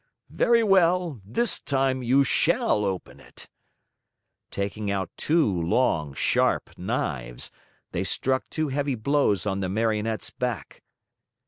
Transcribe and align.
Very 0.31 0.63
well, 0.63 1.21
this 1.23 1.61
time 1.61 2.01
you 2.01 2.23
shall 2.23 2.85
open 2.85 3.19
it." 3.19 3.47
Taking 4.49 4.89
out 4.89 5.11
two 5.15 5.45
long, 5.61 6.15
sharp 6.15 6.71
knives, 6.75 7.51
they 7.91 8.03
struck 8.03 8.49
two 8.49 8.69
heavy 8.69 8.95
blows 8.95 9.45
on 9.45 9.59
the 9.59 9.69
Marionette's 9.69 10.31
back. 10.31 10.81